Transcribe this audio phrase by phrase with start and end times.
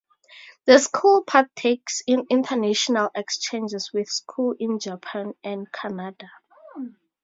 [0.65, 6.31] The school partakes in international exchanges with schools in Japan and Canada.